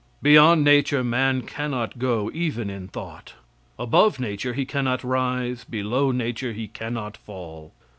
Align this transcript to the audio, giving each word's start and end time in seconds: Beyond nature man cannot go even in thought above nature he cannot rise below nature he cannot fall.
Beyond 0.23 0.63
nature 0.63 1.03
man 1.03 1.43
cannot 1.43 1.99
go 1.99 2.31
even 2.33 2.71
in 2.71 2.87
thought 2.87 3.35
above 3.77 4.19
nature 4.19 4.53
he 4.53 4.65
cannot 4.65 5.03
rise 5.03 5.63
below 5.63 6.09
nature 6.09 6.53
he 6.53 6.67
cannot 6.67 7.15
fall. 7.15 7.71